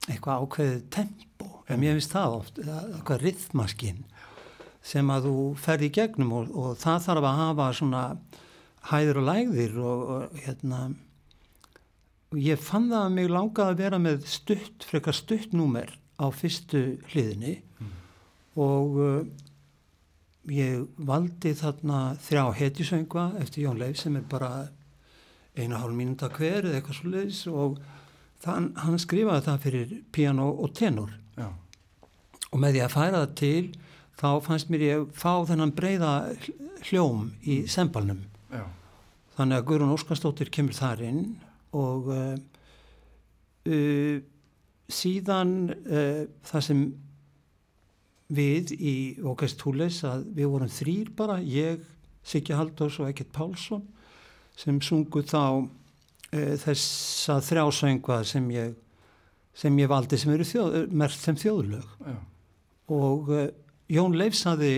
[0.05, 4.03] eitthvað ákveðið tempo, en mér finnst það oft, eitthvað rithmaskinn
[4.85, 8.03] sem að þú ferði í gegnum og, og það þarf að hafa svona
[8.91, 10.81] hæður og lægðir og, og hérna
[12.29, 16.25] og ég fann það að mig langaði að vera með stutt, frekar stutt númer á
[16.31, 17.91] fyrstu hliðinni mm.
[18.63, 19.25] og uh,
[20.51, 24.67] ég valdi þarna þrjá hetjusöngva eftir Jón Leif sem er bara
[25.55, 27.79] eina hálf mínúta hver eða eitthvað svo leiðis og
[28.43, 31.49] þann, hann skrifaði það fyrir piano og tenor Já.
[32.51, 33.63] og með því að færa það til
[34.15, 36.13] þá fannst mér ég fá þennan breyða
[36.85, 37.71] hljóm í mm.
[37.71, 38.21] sembalnum
[38.53, 38.65] Já.
[39.39, 41.23] þannig að Guðrún Óskarstóttir kemur þar inn
[41.75, 42.35] og uh,
[43.71, 44.17] uh,
[44.91, 46.85] síðan uh, það sem
[48.35, 51.83] við í Ókast Túles að við vorum þrýr bara, ég,
[52.25, 53.83] Siggi Haldós og Ekkert Pálsson
[54.57, 55.67] sem sungu þá
[56.35, 58.73] þessa þrjásöngvað sem ég
[59.55, 62.15] sem ég valdi sem eru þjóð, mert sem þjóðlög Já.
[62.91, 63.29] og
[63.91, 64.73] Jón Leifs hafi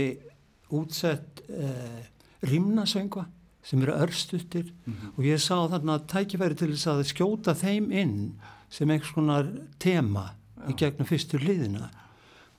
[0.75, 2.03] útsett eh,
[2.45, 3.25] rimnasöngva
[3.63, 5.17] sem eru örstuttir mm -hmm.
[5.17, 8.39] og ég sá þarna tækifæri til þess að skjóta þeim inn
[8.69, 9.49] sem einhvers konar
[9.79, 10.67] tema Já.
[10.71, 11.89] í gegnum fyrstu hliðina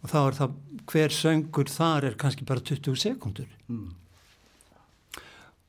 [0.02, 0.56] og þá er það
[0.88, 3.88] hver söngur þar er kannski bara 20 sekundur mm.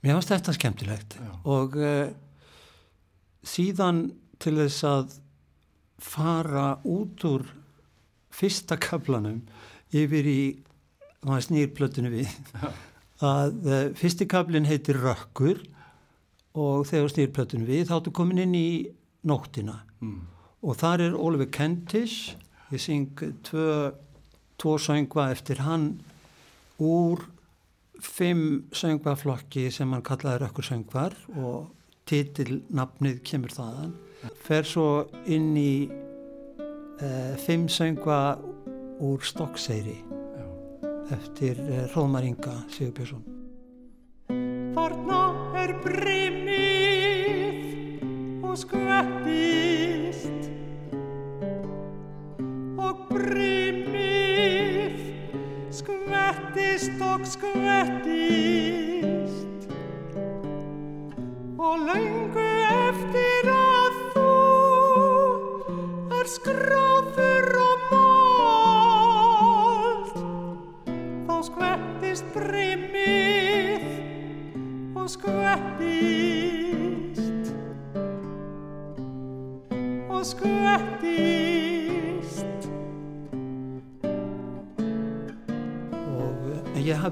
[0.04, 1.32] mér finnst þetta skemmtilegt Já.
[1.44, 2.08] og uh,
[3.44, 4.10] síðan
[4.40, 5.18] til þess að
[6.00, 7.48] fara út úr
[8.32, 9.42] fyrsta kaplanum
[9.92, 10.42] yfir í
[11.28, 12.32] hann snýr plötunum við
[13.26, 15.60] að uh, fyrsti kablin heitir Rökkur
[16.60, 18.70] og þegar snýr plötunum við þá ertu komin inn í
[19.28, 20.20] nóttina mm.
[20.66, 22.36] og þar er Oliver Kentish
[22.74, 23.92] ég syng tvö,
[24.60, 25.92] tvo söngva eftir hann
[26.80, 27.26] úr
[28.00, 31.72] fimm söngvaflokki sem hann kallaði Rökkur söngvar og
[32.10, 33.98] titilnafnið kemur þaðan
[34.46, 34.88] fer svo
[35.32, 38.38] inn í uh, fimm söngva
[39.00, 39.98] úr Stokkseyri
[41.10, 43.24] eftir eh, Róðmar Inga Sigurbjörnsson.
[44.76, 45.22] Þarna
[45.64, 46.69] er brimið
[48.50, 50.50] og skvettist.
[52.80, 55.00] Og brimið
[55.82, 58.89] skvettist og skvettist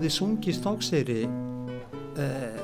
[0.07, 1.21] hafði sungið stókseyri
[2.15, 2.59] eh,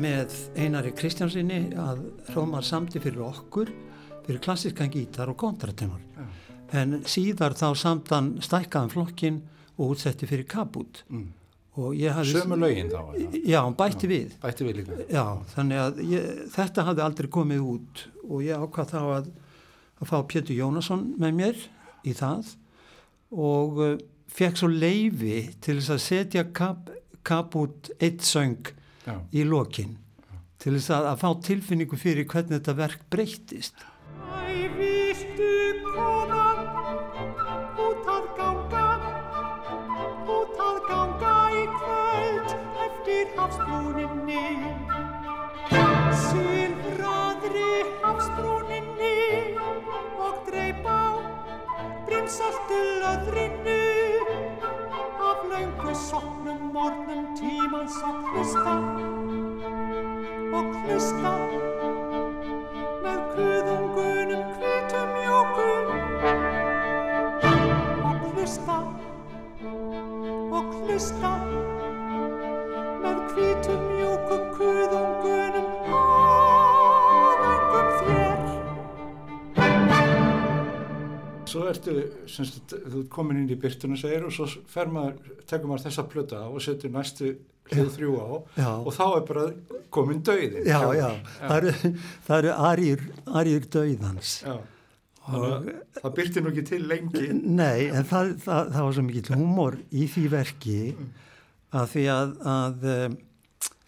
[0.00, 1.98] með Einari Kristjánsinni að
[2.32, 3.68] Rómar samti fyrir okkur
[4.24, 6.24] fyrir klassiskan gítar og kontratenor ja.
[6.80, 9.42] en síðar þá samtan stækkaðan flokkin
[9.76, 11.28] og útsetti fyrir kabút mm.
[12.26, 13.04] Sömu lögin þá?
[13.44, 18.46] Já, bætti við Bætti við Já, þannig að ég, þetta hafði aldrei komið út og
[18.48, 19.32] ég ákvað þá að,
[20.00, 21.66] að fá Pétur Jónasson með mér
[22.08, 22.54] í það
[23.36, 23.98] og uh,
[24.32, 26.90] fekk svo leifi til þess að setja kap,
[27.26, 28.72] kabút eitt söng
[29.06, 29.16] Já.
[29.32, 29.96] í lokin
[30.58, 33.86] til þess að, að fá tilfinningu fyrir hvernig þetta verk breyttist
[34.18, 34.97] Æ,
[52.28, 53.76] brimsaltu löðrinu
[55.28, 58.74] af laungu sopnum mornum tímans að hlusta.
[60.58, 61.32] Og hlusta
[63.06, 65.84] með kuðungunum kvitum jókum
[68.04, 68.80] og hlusta
[70.52, 71.32] og hlusta
[73.32, 73.87] hvítum mjúku
[81.48, 81.94] Svo ertu,
[82.28, 86.04] semst, þú er komin inn í byrtuna segir og svo fer maður, tekur maður þessa
[86.12, 87.36] plöta á og setur næstu
[87.68, 88.70] hlið þrjú á já.
[88.72, 89.44] og þá er bara
[89.94, 90.66] komin döiðin.
[90.68, 91.08] Já, já, já.
[91.38, 91.92] það eru,
[92.26, 93.06] það eru arjur,
[93.42, 94.34] arjur döiðans.
[94.44, 94.56] Já.
[95.28, 95.70] og,
[96.00, 99.80] það byrti nú ekki til lengi Nei, en það, það, það var svo mikið humor
[99.92, 100.78] í því verki
[101.76, 103.18] að því að, að um,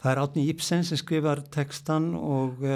[0.01, 2.75] það er Átni Íbsen sem skrifar textan og e,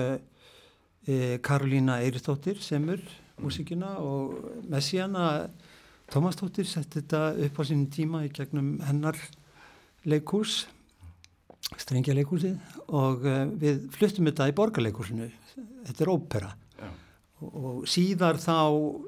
[1.45, 3.03] Karolína Eiristóttir semur
[3.43, 5.49] músikina og Messiana
[6.13, 9.19] Tómas Tóttir setti þetta upp á sínum tíma í gegnum hennar
[10.05, 10.65] leikús
[11.81, 12.59] strengja leikúsið
[12.93, 15.31] og uh, við fluttum þetta í borgarleikúsinu
[15.87, 16.51] þetta er ópera.
[16.79, 16.91] Já.
[17.45, 18.59] og, síðar þá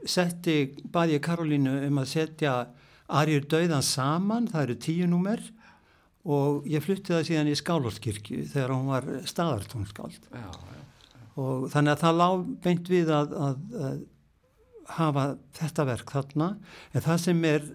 [0.08, 0.56] setti
[0.92, 2.56] baði Karolínu um að setja
[3.06, 5.42] Arjur döiðan saman, það eru tíu númer
[6.26, 10.26] og ég flutti það síðan í Skálhóllskirkju þegar hún var staðartónskáld.
[11.38, 14.00] Og þannig að það lág beint við að, að, að
[14.96, 15.26] hafa
[15.56, 16.48] þetta verk þarna.
[16.94, 17.66] En það sem er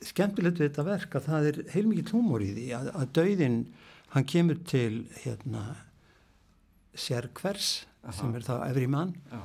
[0.00, 3.56] skemmtilegt við þetta verk að það er heilmikið hlúmor í því að, að dauðin
[4.14, 5.64] hann kemur til hérna
[6.96, 7.72] sérkvers
[8.16, 9.42] sem er þá efri mann Já.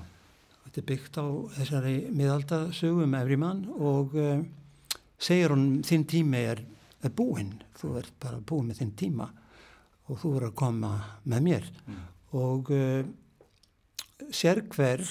[0.63, 1.25] þetta er byggt á
[1.57, 4.39] þessari miðaldasögum um efri mann og uh,
[5.19, 6.63] segir hún þinn tími er,
[7.03, 7.53] er búinn.
[7.75, 9.29] Þú ert bara búinn með þinn tíma
[10.05, 10.95] og þú er að koma
[11.27, 11.69] með mér.
[11.85, 12.01] Mm.
[12.35, 13.05] og uh,
[14.31, 15.03] sérkver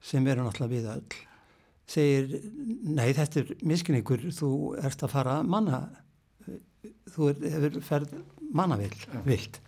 [0.00, 1.24] sem eru náttúrulega við öll
[1.88, 2.42] segir,
[2.84, 4.50] nei þetta er miskinningur, þú
[4.82, 5.86] ert að fara manna
[7.12, 8.12] þú er, hefur ferð
[8.54, 9.58] mannavild vilt.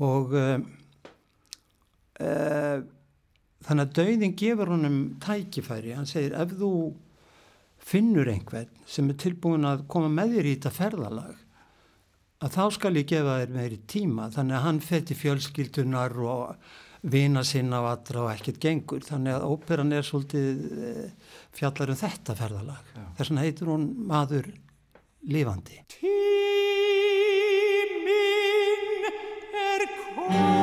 [0.00, 0.56] Og uh,
[2.20, 2.80] uh,
[3.66, 6.72] þannig að dauðin gefur honum tækifæri, hann segir ef þú
[7.80, 11.38] finnur einhvern sem er tilbúin að koma með þér í þetta ferðalag
[12.40, 14.30] að þá skal ég gefa þér meðri tíma.
[14.32, 16.70] Þannig að hann fætti fjölskyldunar og
[17.02, 19.00] vina sinna á allra og ekkert gengur.
[19.06, 20.54] Þannig að óperan er svolítið
[20.90, 21.10] eh,
[21.56, 22.80] fjallar um þetta ferðalag.
[23.18, 24.44] Þess vegna heitur hún maður
[25.30, 25.76] lifandi.
[25.96, 26.16] Tíminn
[29.66, 29.82] er
[30.14, 30.59] kom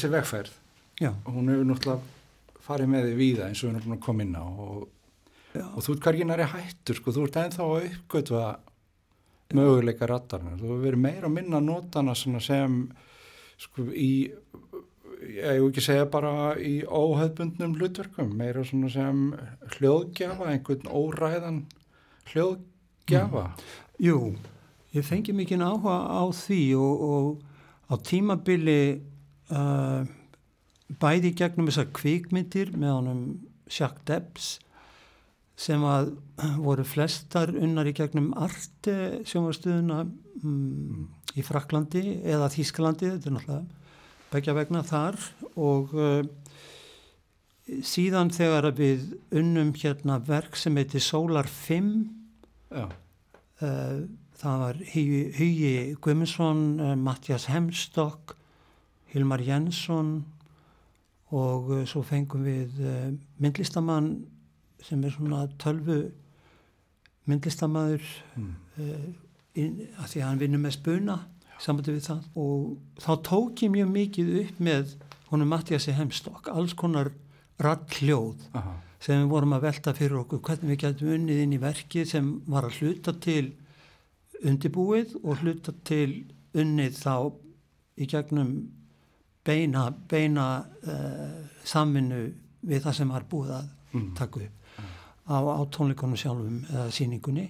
[0.00, 0.56] þessi vegferð.
[1.00, 1.14] Já.
[1.24, 4.24] og hún hefur náttúrulega farið með því víða eins og við erum búin að koma
[4.26, 4.82] inn á og,
[5.62, 8.42] og þú ert hverginari hættur sko, þú ert ennþá að uppgötva
[9.56, 12.76] möguleika rattarnar, þú hefur verið meira að minna nótana sem
[13.60, 14.10] sko í
[15.24, 19.26] ég hef ekki segja bara í óhauðbundnum hlutverkum, meira svona sem
[19.76, 21.60] hljóðgjafa, einhvern óræðan
[22.30, 23.46] hljóðgjafa.
[23.50, 23.68] Mm.
[24.04, 24.20] Jú,
[24.96, 28.80] ég fengi mikið áhuga á því og, og á tímabili
[29.54, 30.02] uh,
[31.00, 33.22] bæði gegnum þessar kvikmyndir með honum
[33.70, 34.50] Jacques Debs
[35.60, 36.14] sem að
[36.64, 40.06] voru flestar unnar í gegnum Arte sjónvarstöðuna
[40.40, 43.80] um, í Fraklandi eða Þísklandi, þetta er náttúrulega
[44.30, 45.18] begja vegna þar.
[45.60, 46.22] Og uh,
[47.86, 51.92] síðan þegar við unnum hérna verk sem heitir Solar 5
[52.72, 52.90] uh,
[54.40, 58.38] það var Hugi Guimundsson, uh, Mattias Hemstokk
[59.10, 60.20] Hilmar Jensson
[61.30, 63.08] og uh, svo fengum við uh,
[63.42, 64.12] myndlistamann
[64.82, 66.02] sem er svona tölvu
[67.30, 68.06] myndlistamæður
[68.36, 68.52] mm.
[68.80, 69.08] uh,
[70.00, 71.18] að því að hann vinnur með spuna
[71.60, 72.28] samvættu við það.
[72.40, 74.94] Og þá tók ég mjög mikið upp með
[75.30, 77.12] honum Mattiasi Hemstokk, alls konar
[77.60, 78.46] ralljóð
[79.00, 82.30] sem við vorum að velta fyrir okkur hvernig við getum unnið inn í verkið sem
[82.50, 83.52] var að hluta til
[84.40, 86.08] undibúið og hluta til
[86.56, 87.14] unnið þá
[88.00, 88.52] í gegnum
[89.46, 90.46] beina, beina
[90.84, 92.20] uh, samvinnu
[92.60, 94.10] við það sem var búið að mm.
[94.18, 94.92] taka upp mm.
[95.32, 97.48] á, á tónleikonum sjálfum eða síningunni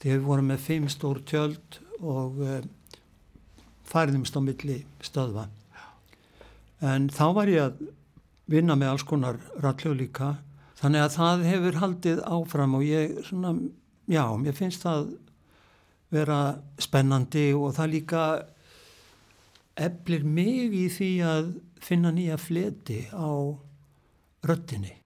[0.00, 2.60] því við vorum með fimm stór tjöld og uh,
[3.90, 5.48] færiðumst á milli stöðva
[6.80, 7.82] en þá var ég að
[8.50, 10.30] vinna með alls konar ralljóð líka
[10.80, 13.52] þannig að það hefur haldið áfram og ég svona,
[14.10, 15.10] já, mér finnst það
[16.10, 16.38] vera
[16.80, 18.22] spennandi og það líka
[19.76, 21.50] eflir mig í því að
[21.82, 23.30] finna nýja fleti á
[24.46, 24.96] röttinni.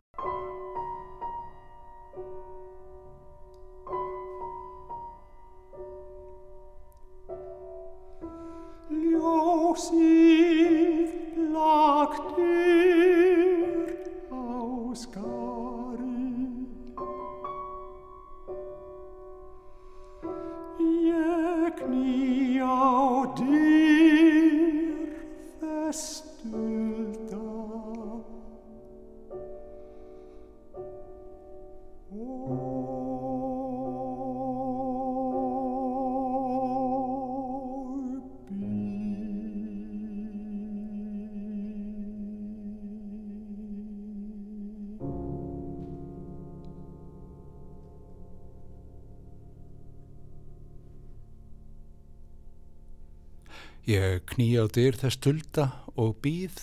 [54.35, 55.65] Ég kný á dyr þess tulda
[55.95, 56.57] og býð.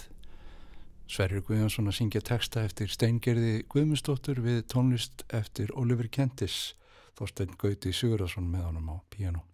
[1.07, 6.73] Sverrir Guðjónsson að syngja texta eftir Steingerði Guðmundsdóttur við tónlist eftir Oliver Kentis,
[7.15, 9.45] Þorstein Gauti Sigurðarsson með honum á piano.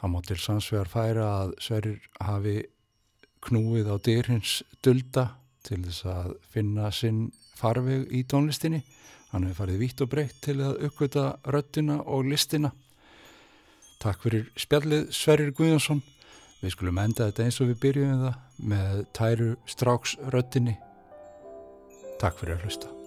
[0.00, 2.56] Það má til sannsvegar færa að Sverrir hafi
[3.44, 5.28] knúið á dyr hins dulda
[5.68, 8.80] til þess að finna sinn farveg í tónlistinni.
[9.34, 12.72] Hann hefur farið vitt og breytt til að uppgöta röttina og listina.
[14.00, 16.00] Takk fyrir spjallið Sverrir Guðjónsson.
[16.58, 20.78] Við skulum enda þetta eins og við byrjum það með tæru stráksröttinni.
[22.18, 22.97] Takk fyrir að hlusta.